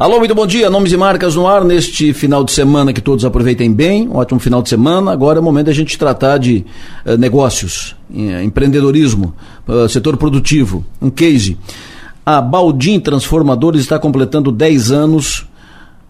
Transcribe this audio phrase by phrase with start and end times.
[0.00, 0.70] Alô, muito bom dia.
[0.70, 4.08] Nomes e marcas no ar neste final de semana que todos aproveitem bem.
[4.08, 5.12] Um ótimo final de semana.
[5.12, 6.64] Agora é o momento da gente tratar de
[7.04, 9.34] uh, negócios, uh, empreendedorismo,
[9.68, 10.82] uh, setor produtivo.
[11.02, 11.58] Um case.
[12.24, 15.46] A Baldim Transformadores está completando 10 anos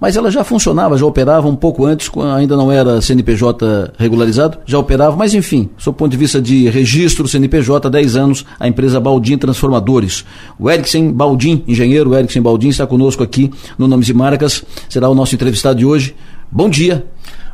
[0.00, 4.78] mas ela já funcionava, já operava um pouco antes, ainda não era CNPJ regularizado, já
[4.78, 8.66] operava, mas enfim, sob o ponto de vista de registro CNPJ, há 10 anos, a
[8.66, 10.24] empresa Baldim Transformadores.
[10.58, 15.14] O Eriksen Baldim, engenheiro Eriksen Baldim, está conosco aqui no Nomes e Marcas, será o
[15.14, 16.14] nosso entrevistado de hoje.
[16.50, 17.06] Bom dia.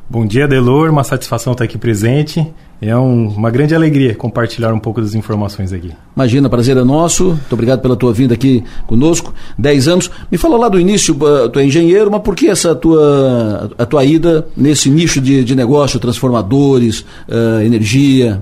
[0.08, 2.46] Bom dia, Delor, uma satisfação estar aqui presente.
[2.80, 5.90] É um, uma grande alegria compartilhar um pouco das informações aqui.
[6.14, 7.30] Imagina, prazer é nosso.
[7.30, 9.34] Muito obrigado pela tua vinda aqui conosco.
[9.58, 10.08] Dez anos.
[10.30, 11.12] Me fala lá do início,
[11.52, 15.56] tu é engenheiro, mas por que essa tua, a tua ida nesse nicho de, de
[15.56, 18.40] negócio, transformadores, uh, energia?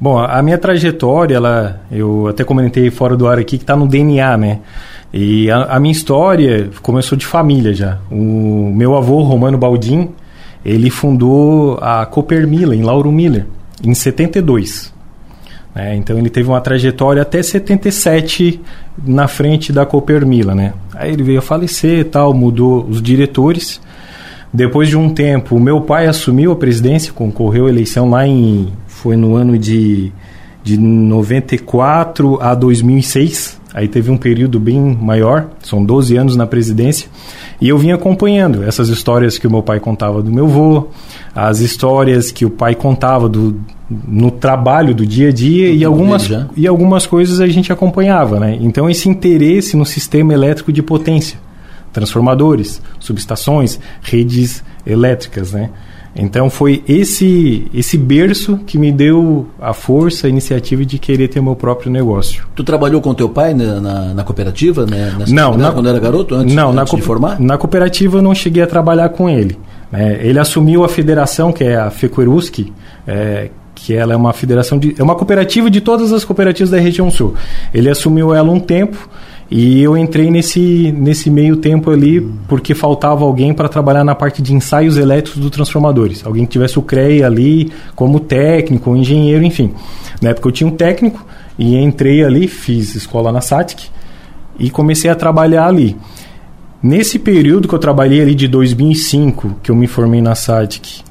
[0.00, 3.86] Bom, a minha trajetória, ela, eu até comentei fora do ar aqui que está no
[3.86, 4.60] DNA, né?
[5.12, 7.98] E a, a, minha história começou de família já.
[8.10, 10.08] O meu avô, Romano Baldim,
[10.64, 13.46] ele fundou a Coopermila, em Lauro Miller
[13.82, 14.92] em 72.
[15.74, 15.96] Né?
[15.96, 18.60] Então ele teve uma trajetória até 77
[19.04, 20.54] na frente da Coopermila.
[20.54, 20.72] Né?
[20.94, 23.80] Aí ele veio a falecer tal, mudou os diretores.
[24.52, 28.70] Depois de um tempo, meu pai assumiu a presidência, concorreu à eleição lá em.
[28.86, 30.12] Foi no ano de,
[30.62, 33.60] de 94 a 2006.
[33.74, 37.08] Aí teve um período bem maior, são 12 anos na presidência.
[37.62, 40.88] E eu vim acompanhando essas histórias que o meu pai contava do meu avô,
[41.32, 46.28] as histórias que o pai contava do, no trabalho do dia a dia e algumas,
[46.56, 48.40] e algumas coisas a gente acompanhava.
[48.40, 48.58] Né?
[48.60, 51.38] Então, esse interesse no sistema elétrico de potência,
[51.92, 55.52] transformadores, subestações, redes elétricas.
[55.52, 55.70] Né?
[56.14, 61.40] Então foi esse esse berço que me deu a força, a iniciativa de querer ter
[61.40, 62.46] meu próprio negócio.
[62.54, 65.16] Tu trabalhou com teu pai na, na, na cooperativa, né?
[65.28, 67.40] não, na, quando era garoto, antes, não, antes na, de formar?
[67.40, 69.58] Na cooperativa eu não cheguei a trabalhar com ele.
[69.90, 70.18] Né?
[70.22, 72.72] Ele assumiu a federação, que é a FECUERUSC,
[73.06, 76.78] é, que ela é uma federação de, é uma cooperativa de todas as cooperativas da
[76.78, 77.34] região sul.
[77.72, 79.08] Ele assumiu ela um tempo
[79.54, 84.40] e eu entrei nesse, nesse meio tempo ali porque faltava alguém para trabalhar na parte
[84.40, 86.24] de ensaios elétricos dos transformadores.
[86.24, 89.74] Alguém que tivesse o CREA ali como técnico, engenheiro, enfim.
[90.22, 91.22] Na época eu tinha um técnico
[91.58, 93.90] e entrei ali, fiz escola na SATIC
[94.58, 95.98] e comecei a trabalhar ali.
[96.82, 101.02] Nesse período que eu trabalhei ali de 2005, que eu me formei na SATIC,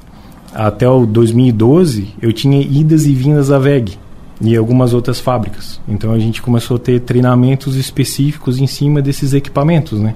[0.52, 3.96] até o 2012, eu tinha idas e vindas à VEG
[4.42, 5.80] e algumas outras fábricas.
[5.88, 10.14] Então a gente começou a ter treinamentos específicos em cima desses equipamentos, né?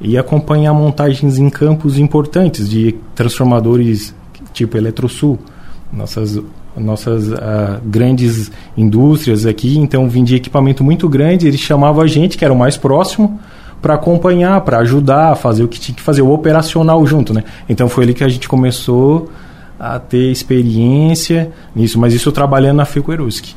[0.00, 4.14] E acompanhar montagens em campos importantes de transformadores
[4.52, 5.38] tipo Eletrosul,
[5.92, 6.40] nossas
[6.76, 9.78] nossas uh, grandes indústrias aqui.
[9.78, 13.38] Então vendia equipamento muito grande, eles chamavam a gente que era o mais próximo
[13.80, 17.44] para acompanhar, para ajudar, fazer o que tinha que fazer, o operacional junto, né?
[17.68, 19.28] Então foi ali que a gente começou
[19.84, 23.54] a ter experiência nisso, mas isso trabalhando na Ficoeruski.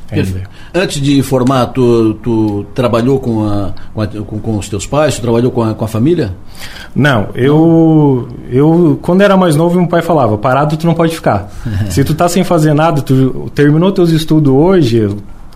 [0.73, 5.15] Antes de formar, tu, tu trabalhou com, a, com, a, com, com, os teus pais?
[5.15, 6.35] Tu trabalhou com a, com a família?
[6.93, 11.49] Não, eu, eu quando era mais novo, meu pai falava, parado tu não pode ficar.
[11.89, 15.07] Se tu tá sem fazer nada, tu terminou teus estudos hoje,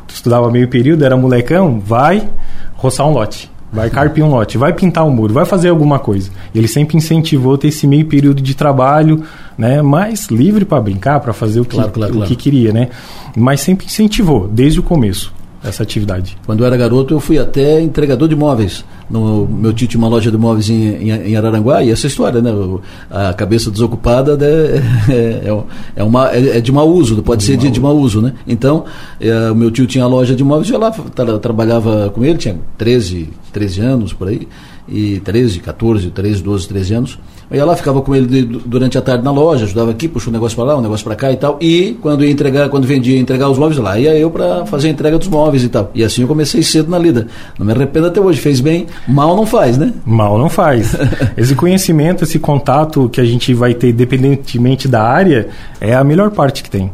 [0.08, 2.30] tu estudava meio período, era molecão, vai
[2.76, 3.51] roçar um lote.
[3.72, 6.30] Vai carpir um lote, vai pintar um muro, vai fazer alguma coisa.
[6.54, 9.24] Ele sempre incentivou ter esse meio período de trabalho,
[9.58, 12.30] né, mais livre para brincar, para fazer o que, claro, claro, o claro.
[12.30, 12.90] que queria, né?
[13.36, 16.38] Mas sempre incentivou desde o começo essa atividade?
[16.46, 18.84] Quando eu era garoto, eu fui até entregador de móveis.
[19.10, 22.52] No, meu tio tinha uma loja de móveis em, em, Araranguá, e essa história, né?
[23.10, 24.48] A cabeça desocupada né,
[25.10, 25.64] é, é,
[25.98, 28.34] é, uma, é, é de mau uso, pode de ser de, de mau uso, né?
[28.48, 28.86] Então,
[29.20, 32.38] é, o meu tio tinha a loja de móveis, eu lá tra, trabalhava com ele,
[32.38, 34.48] tinha 13, 13 anos por aí,
[34.88, 37.20] e 13, 14, 13, 12, 13 anos.
[37.52, 40.56] Ia lá, ficava com ele durante a tarde na loja, ajudava aqui, puxava um negócio
[40.56, 41.58] para lá, um negócio para cá e tal.
[41.60, 44.92] E quando ia entregar, quando vendia entregar os móveis lá, ia eu para fazer a
[44.92, 45.92] entrega dos móveis e tal.
[45.94, 47.28] E assim eu comecei cedo na lida.
[47.60, 49.94] Não me arrependo até hoje, fez bem, mal não faz, né?
[50.06, 50.96] Mal não faz.
[51.36, 55.50] esse conhecimento, esse contato que a gente vai ter, independentemente da área,
[55.82, 56.90] é a melhor parte que tem.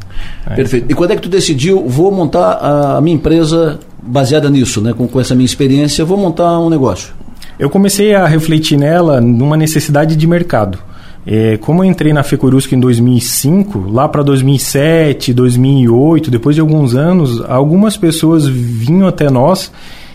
[0.50, 0.56] É.
[0.56, 0.92] Perfeito.
[0.92, 4.94] E quando é que tu decidiu, vou montar a minha empresa baseada nisso, né?
[4.94, 7.14] Com, com essa minha experiência, vou montar um negócio?
[7.60, 10.78] Eu comecei a refletir nela numa necessidade de mercado.
[11.26, 16.96] É, como eu entrei na Fecurusca em 2005, lá para 2007, 2008, depois de alguns
[16.96, 19.72] anos, algumas pessoas vinham até nós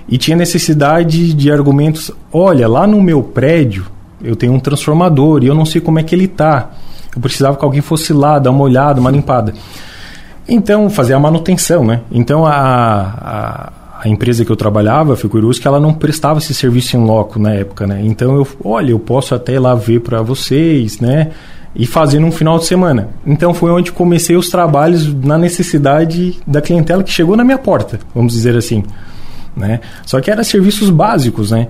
[0.08, 2.12] e tinha necessidade de argumentos.
[2.32, 3.86] Olha, lá no meu prédio
[4.22, 6.70] eu tenho um transformador e eu não sei como é que ele está.
[7.14, 9.52] Eu precisava que alguém fosse lá dar uma olhada, uma limpada.
[10.48, 12.00] Então, fazer a manutenção, né?
[12.10, 16.96] Então, a a empresa que eu trabalhava, a Ficurus, que ela não prestava esse serviço
[16.96, 18.02] em loco na época, né?
[18.04, 21.30] Então eu, olha, eu posso até ir lá ver para vocês, né?
[21.72, 23.10] E fazer num final de semana.
[23.24, 28.00] Então foi onde comecei os trabalhos na necessidade da clientela que chegou na minha porta,
[28.12, 28.82] vamos dizer assim,
[29.56, 29.78] né?
[30.04, 31.68] Só que eram serviços básicos, né?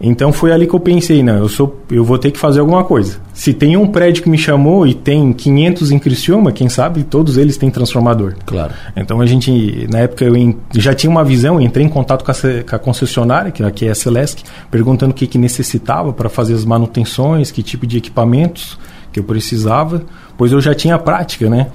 [0.00, 2.82] Então foi ali que eu pensei, não, eu sou, eu vou ter que fazer alguma
[2.84, 3.18] coisa.
[3.34, 7.36] Se tem um prédio que me chamou e tem 500 em Criciúma, quem sabe todos
[7.36, 8.34] eles têm transformador.
[8.46, 8.72] Claro.
[8.96, 12.34] Então a gente, na época eu já tinha uma visão, entrei em contato com a,
[12.34, 16.54] com a concessionária, que aqui é a Celesc, perguntando o que, que necessitava para fazer
[16.54, 18.78] as manutenções, que tipo de equipamentos
[19.12, 20.02] que eu precisava,
[20.38, 21.66] pois eu já tinha prática, né?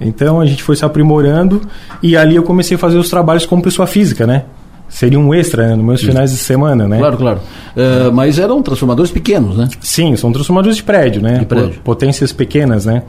[0.00, 1.62] Então a gente foi se aprimorando
[2.02, 4.44] e ali eu comecei a fazer os trabalhos como pessoa física, né?
[4.92, 6.98] Seria um extra né, nos meus finais de semana, né?
[6.98, 7.40] Claro, claro.
[7.74, 9.68] Uh, mas eram transformadores pequenos, né?
[9.80, 11.38] Sim, são transformadores de prédio, né?
[11.38, 11.80] De prédio.
[11.82, 13.02] Potências pequenas, né?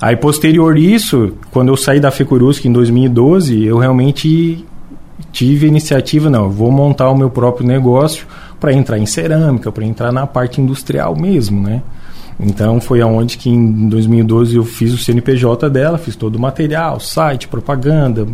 [0.00, 4.64] Aí, posterior isso, quando eu saí da Fecurusc em 2012, eu realmente
[5.30, 8.26] tive a iniciativa, não, vou montar o meu próprio negócio
[8.58, 11.82] para entrar em cerâmica, para entrar na parte industrial mesmo, né?
[12.40, 17.00] Então foi aonde que em 2012 eu fiz o CNPJ dela, fiz todo o material,
[17.00, 18.26] site, propaganda,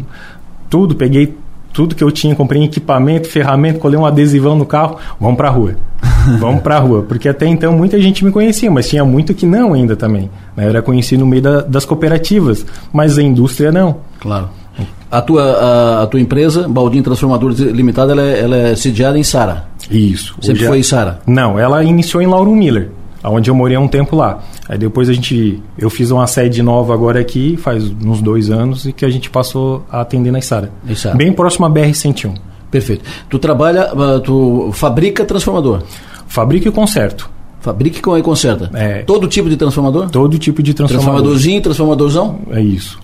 [0.69, 1.35] tudo, peguei
[1.75, 5.51] tudo que eu tinha, comprei equipamento, ferramenta, colei um adesivão no carro, vamos para a
[5.51, 5.75] rua.
[6.39, 7.03] vamos para a rua.
[7.03, 10.31] Porque até então muita gente me conhecia, mas tinha muito que não ainda também.
[10.57, 10.65] Né?
[10.65, 13.97] Eu era conhecido no meio da, das cooperativas, mas a indústria não.
[14.21, 14.49] Claro.
[15.11, 19.25] A tua, a, a tua empresa, Baldin Transformadores Limitada, ela é, ela é sediada em
[19.25, 19.67] Sara.
[19.91, 20.35] Isso.
[20.41, 21.21] Sempre foi em Sara?
[21.27, 22.91] Não, ela iniciou em Lauro Miller
[23.31, 24.41] onde eu morei há um tempo lá.
[24.69, 28.87] Aí depois a gente, eu fiz uma sede nova agora aqui, faz uns dois anos,
[28.87, 30.73] e que a gente passou a atender na Isara.
[31.17, 32.35] Bem próximo à BR-101.
[32.71, 33.05] Perfeito.
[33.29, 35.83] Tu trabalha, ah, tu fabrica transformador?
[36.27, 37.31] Fabrica e conserto.
[37.61, 38.71] Fabrica e conserta?
[38.75, 39.03] É.
[39.03, 40.11] Todo tipo de transformador?
[40.11, 41.13] Todo tipo de transformador.
[41.13, 42.41] Transformadorzinho, transformadorzão?
[42.51, 42.99] É isso.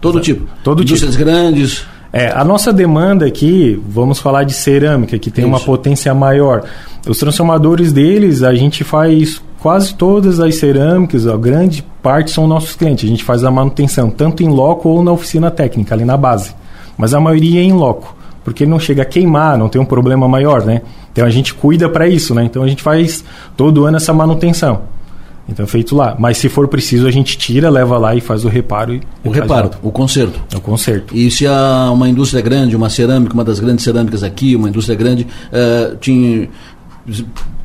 [0.00, 0.24] Todo Exato.
[0.24, 0.46] tipo?
[0.62, 1.24] Todo Indústrias tipo.
[1.24, 1.84] grandes?
[2.12, 5.52] É, a nossa demanda aqui, vamos falar de cerâmica, que tem Isso.
[5.52, 6.64] uma potência maior.
[7.06, 12.74] Os transformadores deles, a gente faz quase todas as cerâmicas, a grande parte são nossos
[12.74, 13.04] clientes.
[13.04, 16.54] A gente faz a manutenção tanto em loco ou na oficina técnica, ali na base.
[16.96, 20.26] Mas a maioria é em loco, porque não chega a queimar, não tem um problema
[20.28, 20.82] maior, né?
[21.12, 22.44] Então a gente cuida para isso, né?
[22.44, 23.24] Então a gente faz
[23.56, 24.82] todo ano essa manutenção.
[25.48, 26.14] Então é feito lá.
[26.18, 28.94] Mas se for preciso, a gente tira, leva lá e faz o reparo.
[28.94, 30.38] E o reparo, o conserto.
[30.54, 31.16] O conserto.
[31.16, 34.96] E se há uma indústria grande, uma cerâmica, uma das grandes cerâmicas aqui, uma indústria
[34.96, 36.48] grande, uh, tinha,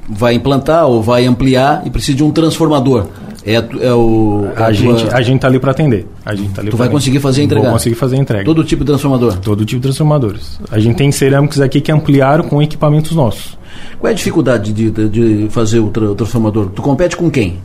[0.10, 3.08] vai implantar ou vai ampliar e precisa de um transformador.
[3.46, 4.48] É, é o.
[4.56, 5.18] É a, a, gente, tua...
[5.18, 6.08] a gente tá ali para atender.
[6.26, 7.64] A gente tá ali tu vai conseguir fazer a entrega?
[7.64, 8.46] Vou conseguir fazer a entrega.
[8.46, 9.38] Todo tipo de transformador?
[9.40, 10.60] Todo tipo de transformadores.
[10.72, 13.58] A gente tem cerâmicos aqui que ampliaram com equipamentos nossos.
[14.00, 16.68] Qual é a dificuldade de, de, de fazer o, tra o transformador?
[16.68, 17.58] Tu compete com quem?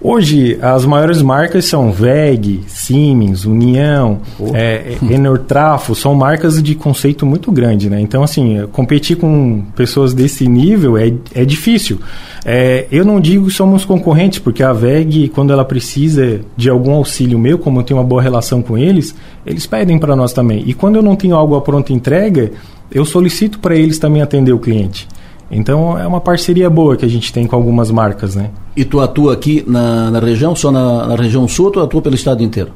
[0.00, 4.54] Hoje, as maiores marcas são VEG, Siemens, União, oh.
[4.54, 8.00] é, Enertrafo, são marcas de conceito muito grande, né?
[8.00, 11.98] Então, assim, competir com pessoas desse nível é, é difícil.
[12.44, 16.92] É, eu não digo que somos concorrentes, porque a VEG, quando ela precisa de algum
[16.92, 19.14] auxílio meu, como eu tenho uma boa relação com eles,
[19.46, 20.62] eles pedem para nós também.
[20.66, 22.52] E quando eu não tenho algo à pronta entrega,
[22.92, 25.08] eu solicito para eles também atender o cliente.
[25.50, 28.50] Então é uma parceria boa que a gente tem com algumas marcas, né?
[28.76, 32.02] E tu atua aqui na, na região, só na, na, região sul ou tu atua
[32.02, 32.70] pelo estado inteiro?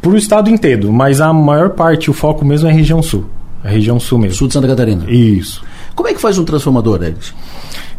[0.00, 3.26] Por o estado inteiro, mas a maior parte, o foco mesmo é a região sul.
[3.62, 4.36] A região sul mesmo.
[4.36, 5.04] Sul de Santa Catarina.
[5.08, 5.62] Isso.
[5.94, 7.34] Como é que faz um transformador, Edson?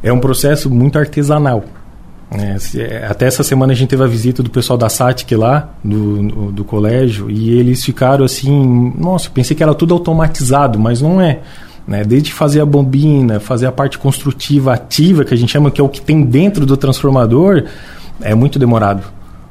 [0.01, 1.63] É um processo muito artesanal.
[2.31, 5.69] É, é, até essa semana a gente teve a visita do pessoal da SATIC lá,
[5.83, 10.99] do, do, do colégio, e eles ficaram assim, nossa, pensei que era tudo automatizado, mas
[10.99, 11.41] não é.
[11.87, 12.03] Né?
[12.03, 15.83] Desde fazer a bombina, fazer a parte construtiva ativa, que a gente chama que é
[15.83, 17.65] o que tem dentro do transformador,
[18.21, 19.03] é muito demorado.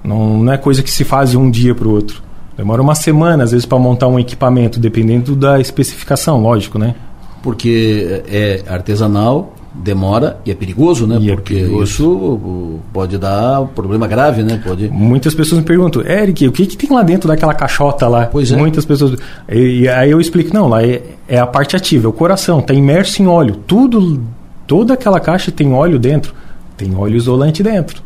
[0.02, 2.22] Não, não é coisa que se faz de um dia para o outro.
[2.56, 6.94] Demora uma semana, às vezes, para montar um equipamento, dependendo da especificação, lógico, né?
[7.42, 11.18] Porque é artesanal, demora e é perigoso, né?
[11.20, 11.84] E é Porque é perigoso.
[11.84, 14.60] isso pode dar problema grave, né?
[14.62, 14.88] Pode...
[14.88, 18.26] Muitas pessoas me perguntam, Eric, o que, que tem lá dentro daquela caixota lá?
[18.26, 18.56] Pois é.
[18.56, 19.18] Muitas pessoas.
[19.48, 22.60] E, e aí eu explico, não, lá é, é, a parte ativa, é o coração,
[22.60, 23.56] está imerso em óleo.
[23.66, 24.22] Tudo,
[24.66, 26.34] toda aquela caixa tem óleo dentro.
[26.76, 28.02] Tem óleo isolante dentro.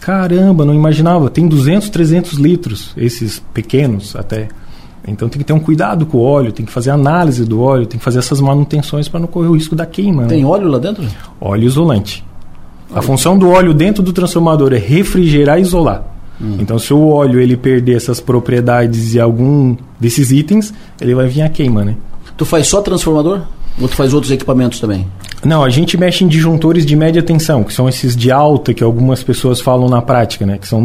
[0.00, 1.30] Caramba, não imaginava.
[1.30, 4.48] Tem 200, 300 litros, esses pequenos até.
[5.06, 7.86] Então tem que ter um cuidado com o óleo, tem que fazer análise do óleo,
[7.86, 10.22] tem que fazer essas manutenções para não correr o risco da queima.
[10.22, 10.28] Né?
[10.28, 10.48] Tem né?
[10.48, 11.04] óleo lá dentro?
[11.40, 12.24] Óleo isolante.
[12.94, 16.04] A função do óleo dentro do transformador é refrigerar e isolar.
[16.40, 16.56] Hum.
[16.60, 21.42] Então, se o óleo ele perder essas propriedades e algum desses itens, ele vai vir
[21.42, 21.96] a queima, né?
[22.36, 23.42] Tu faz só transformador?
[23.80, 25.06] Ou tu faz outros equipamentos também?
[25.44, 28.82] Não, a gente mexe em disjuntores de média tensão, que são esses de alta que
[28.82, 30.58] algumas pessoas falam na prática, né?
[30.58, 30.80] Que são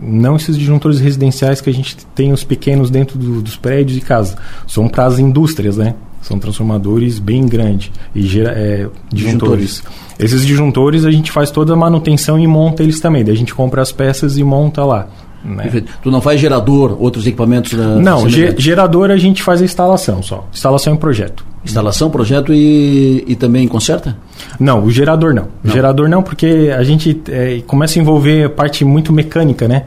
[0.00, 4.00] não esses disjuntores residenciais que a gente tem os pequenos dentro do, dos prédios e
[4.00, 4.36] casas.
[4.66, 5.94] São para as indústrias, né?
[6.22, 9.82] São transformadores bem grandes e gera, é, disjuntores.
[10.18, 13.24] Esses disjuntores a gente faz toda a manutenção e monta eles também.
[13.24, 15.08] Daí a gente compra as peças e monta lá.
[15.44, 15.84] Né?
[16.02, 17.72] Tu não faz gerador, outros equipamentos?
[17.72, 20.46] Não, ge gerador a gente faz a instalação só.
[20.52, 21.44] Instalação em projeto.
[21.64, 24.16] Instalação, projeto e, e também conserta?
[24.58, 25.48] Não, o gerador não.
[25.62, 25.70] não.
[25.70, 29.84] O gerador não, porque a gente é, começa a envolver parte muito mecânica, né?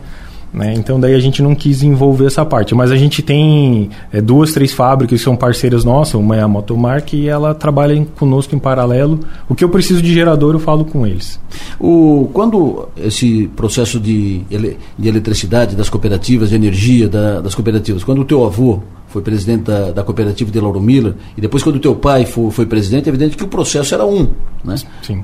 [0.54, 0.74] Né?
[0.76, 2.76] Então daí a gente não quis envolver essa parte.
[2.76, 6.48] Mas a gente tem é, duas, três fábricas que são parceiras nossas, uma é a
[6.48, 9.20] Motomark e ela trabalha conosco em paralelo.
[9.48, 11.40] O que eu preciso de gerador eu falo com eles.
[11.80, 18.04] O, quando esse processo de, ele, de eletricidade, das cooperativas, de energia da, das cooperativas,
[18.04, 21.76] quando o teu avô foi presidente da, da cooperativa de Lauro Miller, e depois quando
[21.76, 24.30] o teu pai foi, foi presidente, é evidente que o processo era um.
[24.64, 24.76] Né?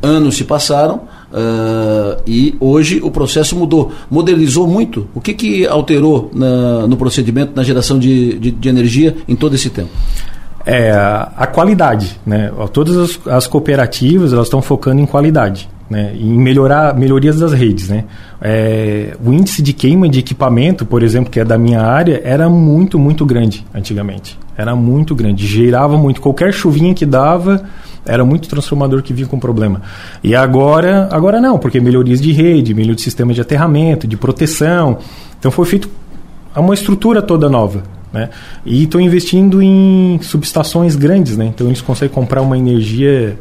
[0.03, 5.08] Anos se passaram uh, e hoje o processo mudou, modernizou muito.
[5.15, 9.56] O que, que alterou na, no procedimento, na geração de, de, de energia em todo
[9.56, 9.89] esse tempo?
[10.68, 12.20] É, a, qualidade.
[12.26, 12.52] Né?
[12.74, 17.90] Todas as, as cooperativas elas estão focando em qualidade né, em melhorar melhorias das redes.
[17.90, 18.06] Né?
[18.42, 22.50] É, o índice de queima de equipamento, por exemplo, que é da minha área, era
[22.50, 24.38] muito, muito grande antigamente.
[24.56, 26.22] Era muito grande, gerava muito.
[26.22, 27.64] Qualquer chuvinha que dava,
[28.06, 29.82] era muito transformador que vinha com problema.
[30.24, 34.98] E agora, agora não, porque melhorias de rede, melhoria de sistema de aterramento, de proteção.
[35.40, 35.90] Então foi feito
[36.56, 37.84] uma estrutura toda nova.
[38.12, 38.30] Né?
[38.66, 41.46] E estou investindo em subestações grandes, né?
[41.46, 43.38] então eles conseguem comprar uma energia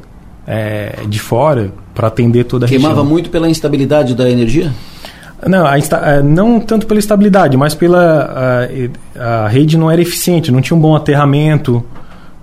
[0.46, 3.06] é, de fora para atender toda a Queimava região.
[3.06, 4.72] muito pela instabilidade da energia?
[5.46, 8.66] Não, a, é, não tanto pela estabilidade, mas pela
[9.16, 11.84] a, a, rede não era eficiente, não tinha um bom aterramento,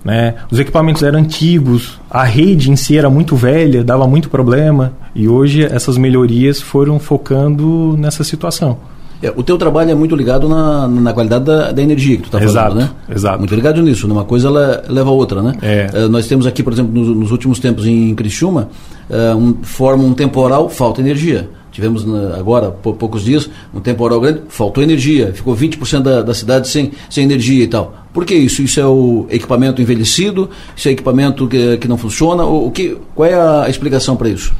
[0.03, 0.35] né?
[0.51, 5.27] Os equipamentos eram antigos, a rede em si era muito velha, dava muito problema e
[5.27, 8.77] hoje essas melhorias foram focando nessa situação.
[9.23, 12.37] É, o teu trabalho é muito ligado na, na qualidade da, da energia que tu
[12.37, 12.89] está falando, né?
[13.09, 13.39] Exato.
[13.39, 14.05] Muito ligado nisso.
[14.05, 15.53] Uma coisa ela leva a outra, né?
[15.61, 15.89] É.
[15.93, 18.67] Uh, nós temos aqui, por exemplo, nos, nos últimos tempos em Criciúma,
[19.09, 21.49] uh, um, forma um temporal, falta energia.
[21.71, 22.05] Tivemos
[22.37, 26.91] agora, por poucos dias, um temporal grande, faltou energia, ficou 20% da, da cidade sem,
[27.09, 27.95] sem energia e tal.
[28.13, 28.61] Por que isso?
[28.61, 30.49] Isso é o equipamento envelhecido?
[30.75, 32.43] Isso é equipamento que, que não funciona?
[32.43, 34.53] O, o que, qual é a explicação para isso?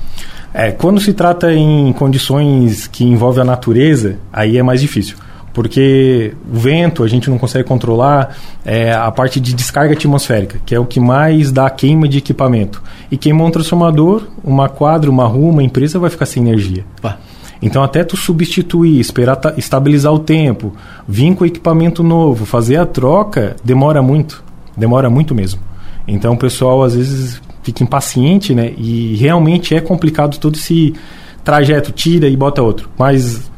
[0.54, 5.18] É, quando se trata em condições que envolvem a natureza, aí é mais difícil.
[5.52, 10.74] Porque o vento a gente não consegue controlar, é, a parte de descarga atmosférica, que
[10.74, 12.82] é o que mais dá queima de equipamento.
[13.12, 16.86] E queimou um transformador, uma quadra, uma rua, uma empresa vai ficar sem energia.
[17.02, 17.18] Pá.
[17.62, 20.74] Então, até tu substituir, esperar estabilizar o tempo,
[21.08, 24.44] vir com equipamento novo, fazer a troca, demora muito.
[24.76, 25.62] Demora muito mesmo.
[26.08, 28.74] Então, o pessoal às vezes fica impaciente, né?
[28.78, 30.94] E realmente é complicado todo esse
[31.44, 32.90] trajeto, tira e bota outro.
[32.98, 33.50] Mas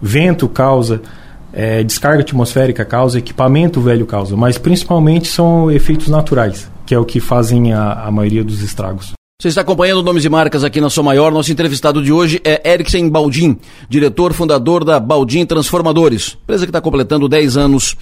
[0.00, 1.02] vento causa,
[1.52, 7.04] é, descarga atmosférica causa, equipamento velho causa, mas principalmente são efeitos naturais, que é o
[7.04, 9.12] que fazem a, a maioria dos estragos.
[9.40, 11.30] Você está acompanhando nomes e marcas aqui na Sua Maior.
[11.30, 13.56] Nosso entrevistado de hoje é Eriksen Baldin,
[13.88, 17.96] diretor fundador da Baldin Transformadores, empresa que está completando 10 anos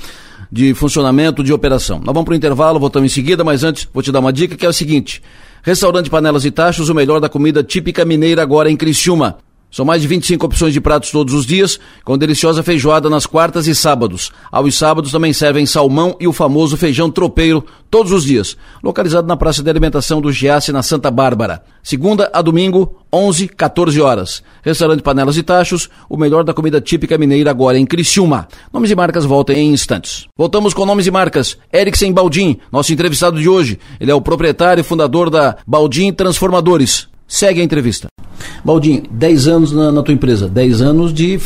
[0.51, 1.99] de funcionamento de operação.
[1.99, 4.57] Nós vamos para o intervalo, voltamos em seguida, mas antes vou te dar uma dica
[4.57, 5.23] que é o seguinte:
[5.67, 9.39] Restaurante Panelas e Tachos, o melhor da comida típica mineira agora em Criciúma.
[9.71, 13.67] São mais de 25 opções de pratos todos os dias, com deliciosa feijoada nas quartas
[13.67, 14.31] e sábados.
[14.51, 18.57] Aos sábados também servem salmão e o famoso feijão tropeiro todos os dias.
[18.83, 21.63] Localizado na Praça de Alimentação do Giasse, na Santa Bárbara.
[21.83, 24.43] Segunda a domingo, 11, 14 horas.
[24.63, 28.49] Restaurante Panelas e Tachos, o melhor da comida típica mineira agora em Criciúma.
[28.73, 30.27] Nomes e marcas voltam em instantes.
[30.37, 31.59] Voltamos com nomes e marcas.
[31.73, 33.79] Eriksen Baldim, nosso entrevistado de hoje.
[34.01, 37.09] Ele é o proprietário e fundador da Baldim Transformadores.
[37.29, 38.07] Segue a entrevista.
[38.65, 41.39] Baldinho, 10 anos na, na, tua empresa, 10 anos de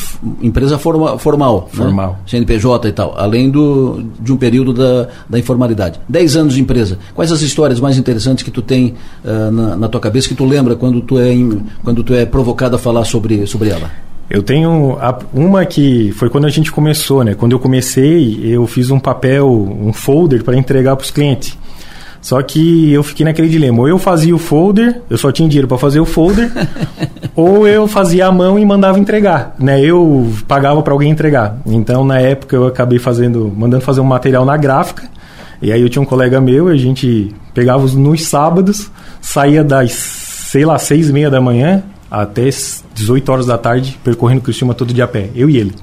[0.43, 1.79] empresa forma, formal, né?
[1.79, 2.11] formal.
[2.13, 2.17] Né?
[2.27, 6.01] CNPJ e tal, além do, de um período da, da informalidade.
[6.09, 9.89] 10 anos de empresa, quais as histórias mais interessantes que tu tem uh, na, na,
[9.89, 13.05] tua cabeça, que tu lembra quando tu é, em, quando tu é provocado a falar
[13.05, 13.91] sobre, sobre ela?
[14.31, 14.97] Eu tenho
[15.35, 17.35] uma que foi quando a gente começou, né?
[17.35, 21.59] Quando eu comecei, eu fiz um papel, um folder para entregar para os clientes.
[22.21, 23.81] Só que eu fiquei naquele dilema.
[23.81, 26.51] Ou eu fazia o folder, eu só tinha dinheiro para fazer o folder,
[27.35, 29.55] ou eu fazia a mão e mandava entregar.
[29.59, 29.81] Né?
[29.81, 31.59] Eu pagava para alguém entregar.
[31.67, 35.09] Então, na época, eu acabei fazendo, mandando fazer um material na gráfica.
[35.63, 40.65] E aí eu tinha um colega meu, a gente pegava nos sábados, saía das, sei
[40.65, 42.49] lá, seis e meia da manhã até
[42.95, 45.75] 18 horas da tarde, percorrendo Cristina todo dia a pé, eu e ele.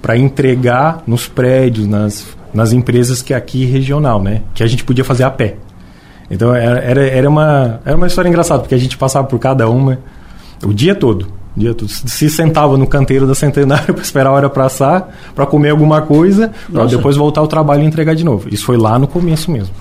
[0.00, 4.42] Para entregar nos prédios, nas, nas empresas que é aqui regional, né?
[4.54, 5.56] Que a gente podia fazer a pé.
[6.30, 9.68] Então era, era, era, uma, era uma história engraçada, porque a gente passava por cada
[9.68, 9.98] uma
[10.64, 11.26] o dia todo.
[11.56, 11.88] O dia todo.
[11.88, 16.50] Se sentava no canteiro da centenária para esperar a hora passar, para comer alguma coisa,
[16.72, 18.48] para depois voltar ao trabalho e entregar de novo.
[18.50, 19.74] Isso foi lá no começo mesmo.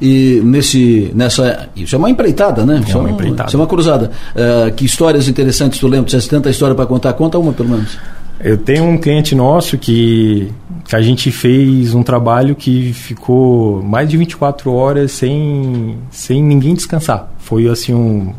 [0.00, 1.68] E nesse, nessa.
[1.74, 2.82] Isso é uma empreitada, né?
[2.86, 3.48] É uma empreitada.
[3.48, 4.10] Isso é uma cruzada.
[4.34, 6.06] Uh, que histórias interessantes tu lembra?
[6.06, 7.14] Tu tens tanta história para contar?
[7.14, 7.96] Conta uma, pelo menos.
[8.38, 10.52] Eu tenho um cliente nosso que,
[10.84, 16.74] que a gente fez um trabalho que ficou mais de 24 horas sem, sem ninguém
[16.74, 17.32] descansar.
[17.38, 18.32] Foi assim um.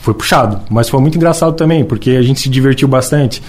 [0.00, 3.42] Foi puxado, mas foi muito engraçado também, porque a gente se divertiu bastante.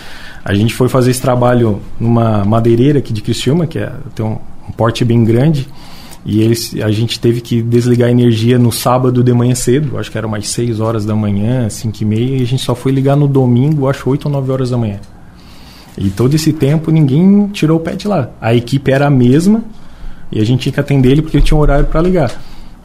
[0.43, 4.37] A gente foi fazer esse trabalho numa madeireira aqui de Criciúma, que é, tem um,
[4.67, 5.67] um porte bem grande.
[6.25, 10.11] E eles, a gente teve que desligar a energia no sábado de manhã cedo, acho
[10.11, 12.91] que era umas 6 horas da manhã, 5 e meia, e a gente só foi
[12.91, 14.99] ligar no domingo, acho 8 ou 9 horas da manhã.
[15.97, 18.29] E todo esse tempo ninguém tirou o pé de lá.
[18.39, 19.63] A equipe era a mesma
[20.31, 22.31] e a gente tinha que atender ele porque ele tinha um horário para ligar.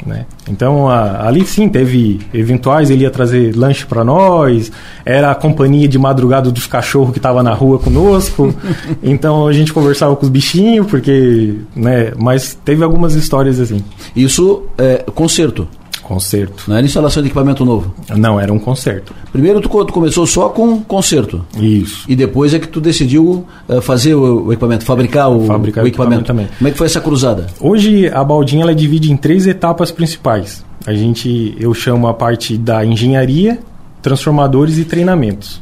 [0.04, 0.26] Né?
[0.48, 4.70] Então a, ali sim teve eventuais, ele ia trazer lanche para nós,
[5.04, 8.54] era a companhia de madrugada dos cachorros que estava na rua conosco.
[9.02, 12.12] então a gente conversava com os bichinhos, porque, né?
[12.18, 13.82] Mas teve algumas histórias assim.
[14.14, 15.66] Isso é concerto.
[16.06, 16.66] Concerto.
[16.68, 17.92] Não era instalação de equipamento novo?
[18.16, 19.12] Não, era um concerto.
[19.32, 21.44] Primeiro tu, tu começou só com concerto.
[21.58, 22.04] Isso.
[22.08, 25.88] E depois é que tu decidiu uh, fazer o, o, equipamento, fabricar o, fabricar o
[25.88, 26.22] equipamento.
[26.22, 26.24] equipamento.
[26.24, 26.48] também.
[26.58, 27.48] Como é que foi essa cruzada?
[27.58, 30.64] Hoje a Baldinha ela divide em três etapas principais.
[30.86, 33.58] A gente, eu chamo a parte da engenharia,
[34.00, 35.60] transformadores e treinamentos.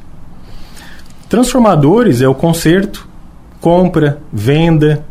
[1.27, 3.09] Transformadores é o conserto,
[3.63, 5.07] compra, venda,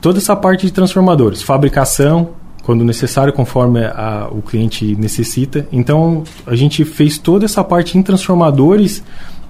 [0.00, 2.30] toda essa parte de transformadores, fabricação,
[2.70, 5.66] quando necessário, conforme a, o cliente necessita.
[5.72, 9.02] Então, a gente fez toda essa parte em transformadores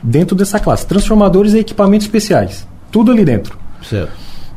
[0.03, 0.87] dentro dessa classe.
[0.87, 2.67] Transformadores e equipamentos especiais.
[2.91, 3.59] Tudo ali dentro.
[3.83, 4.11] Certo.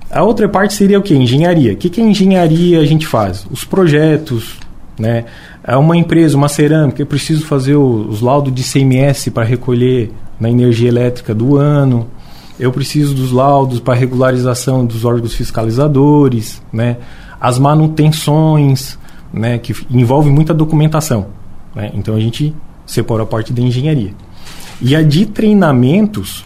[0.09, 1.13] A outra parte seria o que?
[1.13, 1.73] Engenharia.
[1.73, 3.45] O que, que a engenharia a gente faz?
[3.51, 4.55] Os projetos,
[4.97, 5.25] né?
[5.61, 10.49] É uma empresa, uma cerâmica, eu preciso fazer os laudos de CMS para recolher na
[10.49, 12.07] energia elétrica do ano.
[12.57, 16.95] Eu preciso dos laudos para regularização dos órgãos fiscalizadores, né?
[17.43, 18.97] As manutenções,
[19.33, 21.27] né, que envolve muita documentação.
[21.75, 21.91] Né?
[21.93, 24.13] Então a gente separou a parte da engenharia.
[24.81, 26.45] E a de treinamentos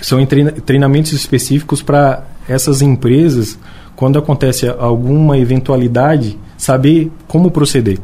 [0.00, 0.18] são
[0.64, 3.58] treinamentos específicos para essas empresas,
[3.94, 7.98] quando acontece alguma eventualidade, saber como proceder.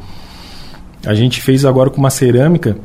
[1.07, 2.77] A gente fez agora com uma cerâmica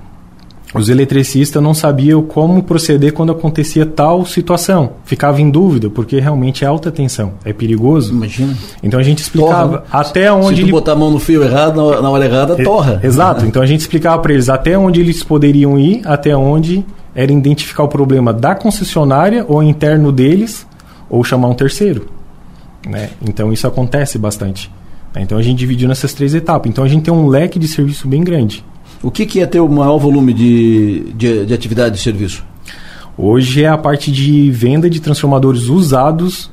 [0.74, 4.94] os eletricistas não sabiam como proceder quando acontecia tal situação.
[5.04, 8.14] Ficava em dúvida, porque realmente é alta tensão, é perigoso.
[8.14, 8.58] Imagina.
[8.82, 10.48] Então a gente explicava torra, até onde.
[10.48, 10.72] Se tu ele...
[10.72, 13.02] botar a mão no fio errado, na hora errada, torra.
[13.04, 13.46] Exato.
[13.46, 17.84] Então a gente explicava para eles até onde eles poderiam ir, até onde era identificar
[17.84, 20.66] o problema da concessionária ou interno deles,
[21.10, 22.08] ou chamar um terceiro.
[22.88, 23.10] Né?
[23.22, 24.72] Então isso acontece bastante.
[25.18, 26.70] Então a gente dividiu nessas três etapas.
[26.70, 28.64] Então a gente tem um leque de serviço bem grande.
[29.04, 32.46] O que, que é ter o maior volume de, de, de atividade de serviço?
[33.18, 36.52] Hoje é a parte de venda de transformadores usados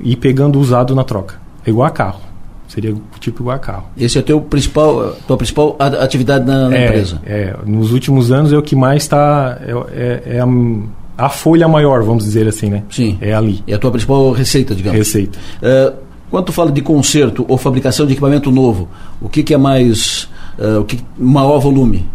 [0.00, 1.40] e pegando usado na troca.
[1.66, 2.20] É igual a carro.
[2.66, 3.84] Seria tipo igual a carro.
[3.96, 7.20] Esse é a teu principal, tua principal atividade na, na é, empresa?
[7.26, 7.54] É.
[7.66, 9.58] Nos últimos anos é o que mais está.
[9.60, 12.82] É, é, é a, a, folha maior, vamos dizer assim, né?
[12.88, 13.18] Sim.
[13.20, 13.62] É ali.
[13.66, 14.98] É a tua principal receita, digamos.
[14.98, 15.38] Receita.
[15.62, 15.94] Uh,
[16.30, 18.88] quando tu fala de conserto ou fabricação de equipamento novo,
[19.20, 22.08] o que, que é mais uh, o que maior volume?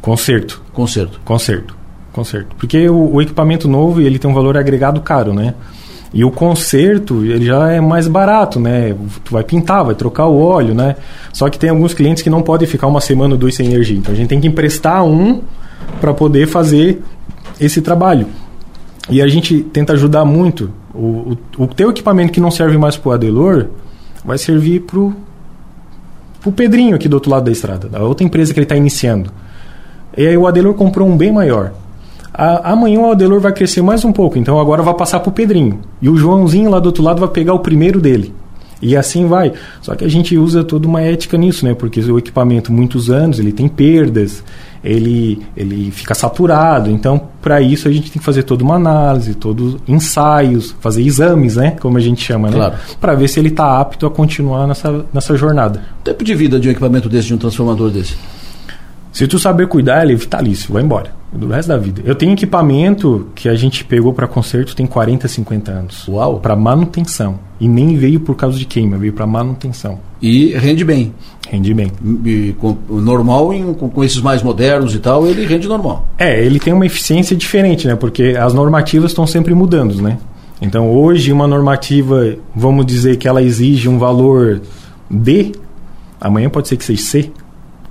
[0.00, 0.62] Conserto.
[0.72, 1.20] Conserto.
[1.24, 1.76] Conserto.
[2.12, 2.54] Conserto.
[2.56, 5.54] Porque o, o, equipamento novo ele tem um valor agregado caro, né?
[6.12, 8.94] E o conserto ele já é mais barato, né?
[9.24, 10.94] Tu vai pintar, vai trocar o óleo, né?
[11.32, 13.96] Só que tem alguns clientes que não podem ficar uma semana ou dois sem energia.
[13.96, 15.42] Então a gente tem que emprestar um
[16.00, 17.02] para poder fazer
[17.60, 18.28] esse trabalho.
[19.10, 20.70] E a gente tenta ajudar muito.
[20.94, 23.66] O, o, o teu equipamento que não serve mais para o Adelor
[24.24, 25.14] vai servir para o
[26.52, 29.30] Pedrinho aqui do outro lado da estrada, da outra empresa que ele está iniciando.
[30.16, 31.72] E aí o Adelor comprou um bem maior.
[32.32, 35.32] A, amanhã o Adelor vai crescer mais um pouco, então agora vai passar para o
[35.32, 35.80] Pedrinho.
[36.02, 38.34] E o Joãozinho lá do outro lado vai pegar o primeiro dele.
[38.82, 39.52] E assim vai.
[39.80, 41.74] Só que a gente usa toda uma ética nisso, né?
[41.74, 44.44] Porque o equipamento, muitos anos, ele tem perdas,
[44.82, 46.90] ele, ele fica saturado.
[46.90, 51.56] Então, para isso, a gente tem que fazer toda uma análise, todos ensaios, fazer exames,
[51.56, 51.72] né?
[51.80, 52.56] Como a gente chama, né?
[52.56, 52.74] Claro.
[53.00, 55.82] Para ver se ele está apto a continuar nessa, nessa jornada.
[56.02, 58.16] Tempo de vida de um equipamento desse, de um transformador desse?
[59.10, 61.12] Se tu saber cuidar, ele é vitalício, vai embora.
[61.34, 62.00] Do resto da vida.
[62.04, 66.08] Eu tenho equipamento que a gente pegou para conserto tem 40, 50 anos.
[66.08, 66.38] Uau!
[66.38, 67.40] Para manutenção.
[67.60, 69.98] E nem veio por causa de queima, veio para manutenção.
[70.22, 71.12] E rende bem.
[71.50, 71.90] Rende bem.
[72.24, 76.08] E, com, normal, em, com, com, esses mais modernos e tal, ele rende normal.
[76.18, 77.96] É, ele tem uma eficiência diferente, né?
[77.96, 80.18] Porque as normativas estão sempre mudando, né?
[80.62, 84.62] Então, hoje, uma normativa, vamos dizer que ela exige um valor
[85.10, 85.52] D,
[86.20, 87.30] amanhã pode ser que seja C.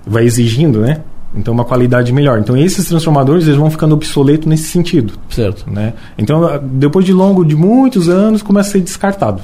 [0.05, 1.01] Vai exigindo, né?
[1.35, 2.39] Então, uma qualidade melhor.
[2.39, 5.13] Então, esses transformadores eles vão ficando obsoletos nesse sentido.
[5.29, 5.69] Certo.
[5.69, 5.93] Né?
[6.17, 9.41] Então, depois de longo de muitos anos, começa a ser descartado.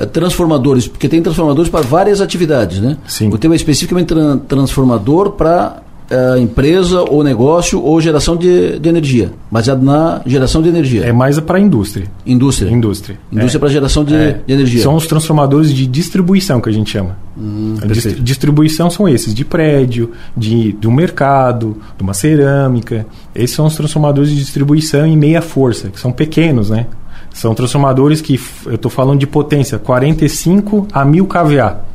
[0.00, 2.96] uh, transformadores, porque tem transformadores para várias atividades, né?
[3.06, 3.28] Sim.
[3.28, 5.83] O teu é especificamente tra transformador para
[6.14, 11.04] uh, empresa ou negócio ou geração de, de, energia, baseado na geração de energia.
[11.04, 12.06] É mais para a indústria.
[12.24, 12.70] Indústria.
[12.70, 13.18] Indústria.
[13.32, 13.60] Indústria é.
[13.60, 14.40] para geração de, é.
[14.46, 14.82] de, energia.
[14.82, 17.16] São os transformadores de distribuição que a gente chama.
[17.36, 23.06] Hum, a dist distribuição são esses, de prédio, de, de um mercado, de uma cerâmica.
[23.34, 26.86] Esses são os transformadores de distribuição em meia força, que são pequenos, né?
[27.32, 31.93] São transformadores que, eu estou falando de potência, 45 a 1000 kVA.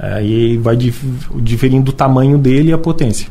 [0.00, 3.28] Aí vai diferindo do tamanho dele e a potência.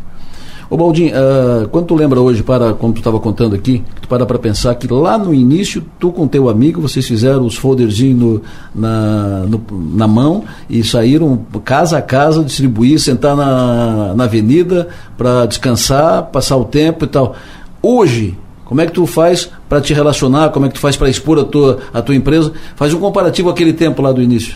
[0.70, 4.24] Ô Baldinho, uh, quando tu lembra hoje, para, como tu estava contando aqui, tu para
[4.24, 8.42] para pensar que lá no início, tu com teu amigo, vocês fizeram os folderzinhos
[8.76, 9.60] na, no,
[9.96, 16.56] na mão e saíram casa a casa, distribuir, sentar na, na avenida para descansar, passar
[16.58, 17.36] o tempo e tal.
[17.82, 20.50] Hoje, como é que tu faz para te relacionar?
[20.50, 22.54] Como é que tu faz para expor a tua, a tua empresa?
[22.76, 24.54] Faz um comparativo aquele tempo lá do início.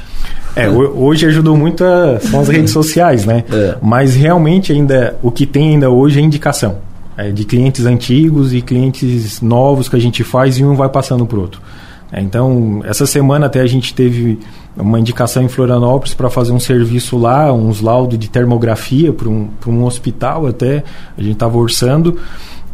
[0.55, 3.43] É, hoje ajudou muito a, são as redes sociais, né?
[3.51, 3.77] É.
[3.81, 6.77] Mas realmente ainda o que tem ainda hoje é indicação.
[7.15, 11.25] É, de clientes antigos e clientes novos que a gente faz e um vai passando
[11.27, 11.61] para o outro.
[12.11, 14.39] É, então, essa semana até a gente teve
[14.75, 19.47] uma indicação em Florianópolis para fazer um serviço lá, uns laudos de termografia para um,
[19.67, 20.83] um hospital até,
[21.17, 22.17] a gente estava orçando.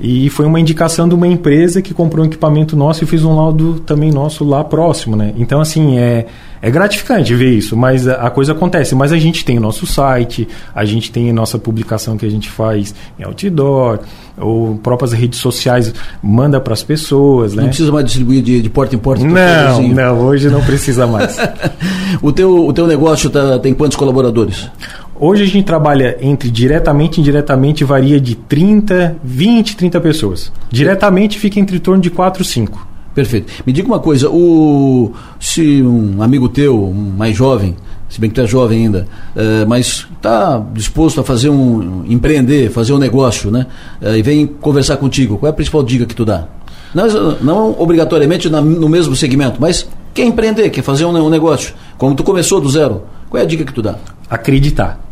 [0.01, 3.35] E foi uma indicação de uma empresa que comprou um equipamento nosso e fez um
[3.35, 5.33] laudo também nosso lá próximo, né?
[5.37, 6.25] Então, assim, é,
[6.61, 8.95] é gratificante ver isso, mas a, a coisa acontece.
[8.95, 12.29] Mas a gente tem o nosso site, a gente tem a nossa publicação que a
[12.29, 13.99] gente faz em outdoor,
[14.37, 17.63] ou próprias redes sociais manda para as pessoas, né?
[17.63, 19.25] Não precisa mais distribuir de, de porta em porta?
[19.25, 21.37] Não, não, hoje não precisa mais.
[22.21, 24.69] o, teu, o teu negócio tá, tem quantos colaboradores?
[25.21, 30.49] Hoje a gente trabalha entre diretamente e indiretamente, varia de 30, 20, 30 pessoas.
[30.69, 32.87] Diretamente fica entre torno de 4, 5.
[33.13, 33.51] Perfeito.
[33.65, 37.75] Me diga uma coisa, o, se um amigo teu, um mais jovem,
[38.07, 39.05] se bem que tu é jovem ainda,
[39.35, 43.67] é, mas está disposto a fazer um, empreender, fazer um negócio, né?
[44.01, 46.47] É, e vem conversar contigo, qual é a principal dica que tu dá?
[46.95, 47.05] Não,
[47.41, 52.15] não obrigatoriamente na, no mesmo segmento, mas quer empreender, quer fazer um, um negócio, como
[52.15, 53.95] tu começou do zero, qual é a dica que tu dá?
[54.29, 55.08] Acreditar.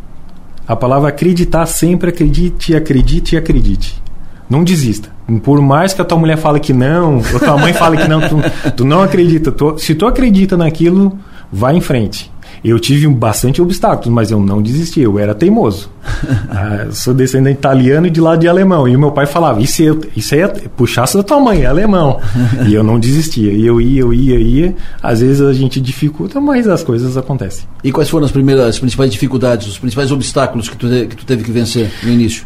[0.68, 4.02] A palavra acreditar sempre acredite, acredite e acredite.
[4.50, 5.10] Não desista.
[5.44, 8.22] Por mais que a tua mulher fale que não, ou tua mãe fale que não,
[8.22, 8.38] tu,
[8.76, 9.52] tu não acredita.
[9.52, 11.18] Tu, se tu acredita naquilo,
[11.52, 12.32] vai em frente.
[12.64, 15.90] Eu tive bastante obstáculos, mas eu não desisti, eu era teimoso.
[16.50, 18.88] ah, sou descendente italiano e de lado de alemão.
[18.88, 21.66] E o meu pai falava: Isso, é, isso aí é puxasse da tua mãe, é
[21.66, 22.20] alemão.
[22.68, 23.52] e eu não desistia.
[23.52, 24.76] E eu ia, eu ia, ia.
[25.02, 27.66] Às vezes a gente dificulta, mas as coisas acontecem.
[27.84, 31.26] E quais foram as primeiras, as principais dificuldades, os principais obstáculos que tu, que tu
[31.26, 32.46] teve que vencer no início?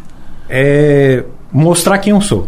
[0.49, 2.47] É mostrar quem eu sou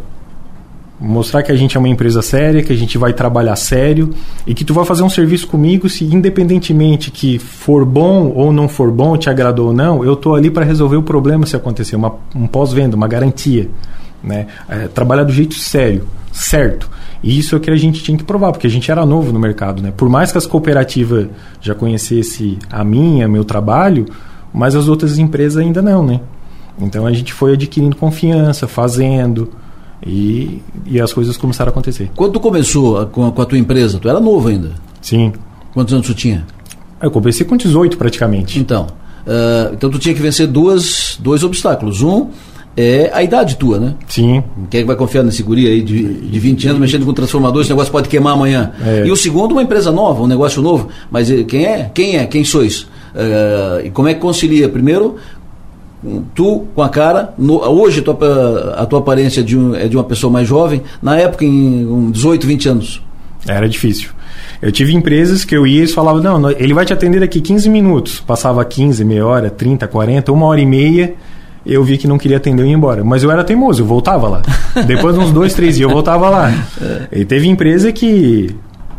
[1.04, 4.12] mostrar que a gente é uma empresa séria, que a gente vai trabalhar sério
[4.48, 8.70] e que tu vai fazer um serviço comigo se independentemente que for bom ou não
[8.70, 11.98] for bom, te agradou ou não, eu tô ali para resolver o problema se acontecer,
[11.98, 13.70] uma, um pós-venda, uma garantia,
[14.24, 14.48] né?
[14.70, 16.90] É, trabalhar do jeito sério, certo.
[17.22, 19.34] E isso é o que a gente tinha que provar, porque a gente era novo
[19.34, 19.92] no mercado, né?
[19.96, 21.28] Por mais que as cooperativas
[21.60, 24.06] já conhecesse a minha, meu trabalho,
[24.54, 26.22] mas as outras empresas ainda não, né?
[26.80, 29.50] Então a gente foi adquirindo confiança, fazendo,
[30.06, 32.10] e, e as coisas começaram a acontecer.
[32.16, 34.72] Quando tu começou com a, com a tua empresa, tu era novo ainda?
[35.02, 35.34] Sim.
[35.74, 36.46] Quantos anos tu tinha?
[37.02, 38.60] Eu comecei com 18 praticamente.
[38.60, 38.88] Então,
[39.26, 42.02] uh, então tu tinha que vencer duas, dois obstáculos.
[42.02, 42.30] Um
[42.76, 43.96] é a idade tua, né?
[44.08, 44.44] Sim.
[44.70, 47.68] Quem é que vai confiar nesse guri aí de, de 20 anos mexendo com transformadores,
[47.68, 48.72] esse negócio pode queimar amanhã.
[48.84, 49.06] É.
[49.06, 50.90] E o segundo, uma empresa nova, um negócio novo.
[51.12, 51.92] Mas eh, quem é?
[51.94, 52.26] Quem é?
[52.26, 52.82] Quem sois?
[52.82, 54.68] Uh, e como é que concilia?
[54.68, 55.18] Primeiro,
[56.36, 59.96] tu com a cara, no, hoje a tua, a tua aparência de um, é de
[59.96, 63.02] uma pessoa mais jovem, na época em um 18, 20 anos.
[63.48, 64.10] Era difícil.
[64.62, 67.42] Eu tive empresas que eu ia e eles falavam, não, ele vai te atender daqui
[67.42, 68.20] 15 minutos.
[68.22, 71.16] Passava 15, meia hora, 30, 40, uma hora e meia,
[71.66, 73.04] eu vi que não queria atender e ia embora.
[73.04, 74.42] Mas eu era teimoso, eu voltava lá.
[74.88, 76.52] Depois de uns dois, três dias eu voltava lá.
[76.82, 77.20] É.
[77.20, 78.56] E teve empresa que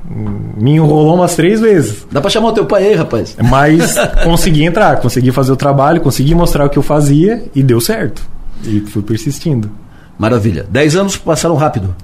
[0.09, 2.07] me enrolou umas três vezes.
[2.11, 3.37] Dá pra chamar o teu pai aí, rapaz.
[3.43, 7.81] Mas consegui entrar, consegui fazer o trabalho, consegui mostrar o que eu fazia e deu
[7.81, 8.23] certo.
[8.65, 9.71] E fui persistindo.
[10.19, 10.67] Maravilha.
[10.69, 11.95] Dez anos passaram rápido.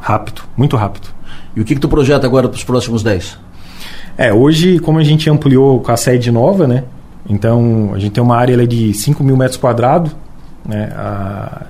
[0.00, 1.08] Rápido, muito rápido.
[1.56, 3.38] E o que, que tu projeta agora para os próximos dez?
[4.16, 6.84] É, hoje, como a gente ampliou com a sede nova, né?
[7.28, 10.14] Então, a gente tem uma área de 5 mil metros quadrados.
[10.64, 10.90] Né?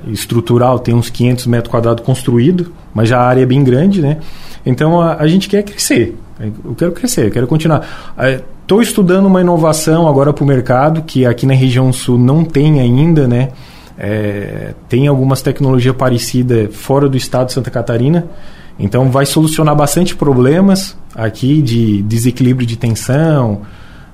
[0.07, 4.19] Estrutural tem uns 500 metros quadrados construído, mas já a área é bem grande, né?
[4.65, 6.17] Então a, a gente quer crescer.
[6.65, 8.15] Eu quero crescer, eu quero continuar.
[8.63, 12.81] Estou estudando uma inovação agora para o mercado que aqui na região sul não tem
[12.81, 13.51] ainda, né?
[13.97, 18.27] É, tem algumas tecnologias parecidas fora do estado de Santa Catarina
[18.77, 23.63] Então vai solucionar bastante problemas aqui de desequilíbrio de tensão.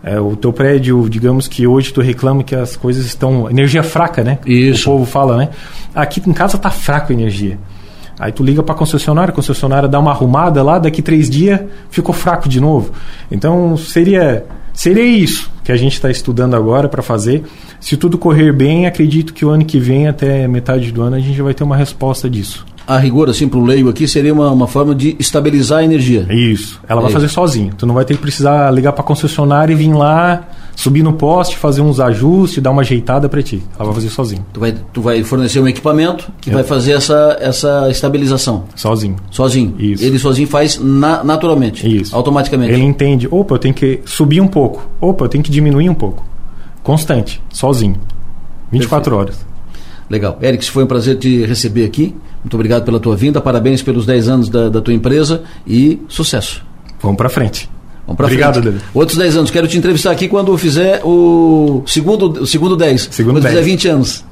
[0.03, 4.25] É, o teu prédio, digamos que hoje tu reclama que as coisas estão energia fraca,
[4.25, 4.39] né?
[4.47, 4.89] Isso.
[4.91, 5.51] O povo fala, né?
[5.95, 7.59] Aqui em casa tá fraco a energia.
[8.19, 11.61] Aí tu liga para a concessionária, a concessionária dá uma arrumada lá, daqui três dias
[11.91, 12.93] ficou fraco de novo.
[13.31, 17.45] Então seria seria isso que a gente está estudando agora para fazer.
[17.79, 21.21] Se tudo correr bem, acredito que o ano que vem, até metade do ano, a
[21.21, 24.51] gente vai ter uma resposta disso a rigor, assim, para o leigo aqui, seria uma,
[24.51, 26.27] uma forma de estabilizar a energia.
[26.29, 26.81] Isso.
[26.89, 27.73] Ela é vai fazer sozinha.
[27.79, 31.13] Tu não vai ter que precisar ligar para a concessionária e vir lá, subir no
[31.13, 33.63] poste, fazer uns ajustes, dar uma ajeitada para ti.
[33.79, 34.45] Ela vai fazer sozinha.
[34.53, 36.53] Tu vai, tu vai fornecer um equipamento que é.
[36.53, 38.65] vai fazer essa, essa estabilização.
[38.75, 39.15] Sozinho.
[39.31, 39.73] Sozinho.
[39.79, 40.03] Isso.
[40.03, 41.87] Ele sozinho faz na, naturalmente.
[41.87, 42.17] Isso.
[42.17, 42.73] Automaticamente.
[42.73, 44.85] Ele entende, opa, eu tenho que subir um pouco.
[45.01, 46.25] Opa, eu tenho que diminuir um pouco.
[46.83, 47.95] Constante, sozinho.
[48.73, 49.17] 24 Perfeito.
[49.17, 49.50] horas.
[50.11, 50.37] Legal.
[50.43, 52.15] Eric, foi um prazer te receber aqui.
[52.43, 56.65] Muito obrigado pela tua vinda, parabéns pelos 10 anos da, da tua empresa e sucesso.
[57.01, 57.71] Vamos para frente.
[58.05, 58.65] Vamos pra Obrigado, frente.
[58.65, 58.85] David.
[58.93, 59.51] Outros 10 anos.
[59.51, 63.09] Quero te entrevistar aqui quando fizer o segundo, o segundo 10.
[63.13, 63.55] Segundo quando 10.
[63.55, 64.25] fizer 20 anos.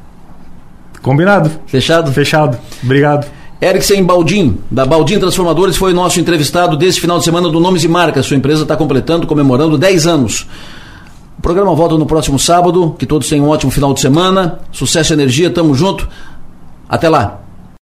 [1.00, 1.50] Combinado.
[1.66, 2.10] Fechado?
[2.10, 2.58] Fechado.
[2.82, 3.28] Obrigado.
[3.60, 7.88] Eriksen Baldim, da Baldim Transformadores, foi nosso entrevistado desse final de semana do Nomes e
[7.88, 8.26] Marcas.
[8.26, 10.46] Sua empresa está completando, comemorando 10 anos.
[11.38, 12.94] O programa volta no próximo sábado.
[12.98, 14.58] Que todos tenham um ótimo final de semana.
[14.72, 16.08] Sucesso e energia, tamo junto.
[16.88, 17.47] Até lá.